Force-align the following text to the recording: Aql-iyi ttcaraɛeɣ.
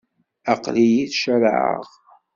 Aql-iyi 0.53 1.03
ttcaraɛeɣ. 1.07 1.87